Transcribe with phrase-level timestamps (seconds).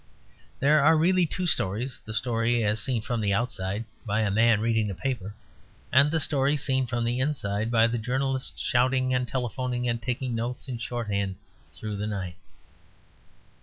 [0.59, 4.59] There are really two stories: the story as seen from the outside, by a man
[4.59, 5.35] reading the paper;
[5.93, 10.33] and the story seen from the inside, by the journalists shouting and telephoning and taking
[10.33, 11.35] notes in shorthand
[11.75, 12.37] through the night.